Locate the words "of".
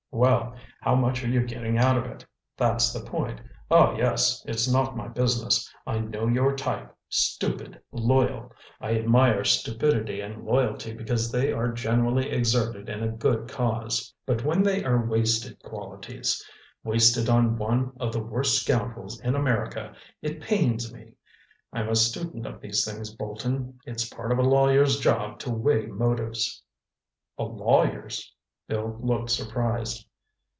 1.97-2.03, 17.97-18.11, 22.45-22.59, 24.33-24.39